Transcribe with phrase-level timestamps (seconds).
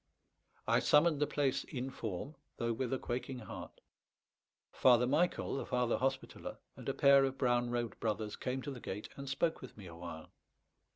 [0.65, 3.79] I summoned the place in form, though with a quaking heart.
[4.71, 8.79] Father Michael, the Father Hospitaller, and a pair of brown robed brothers came to the
[8.79, 10.31] gate and spoke with me a while.